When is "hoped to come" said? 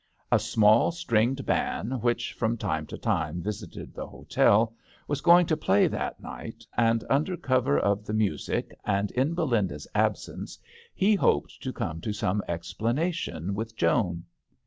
11.13-12.01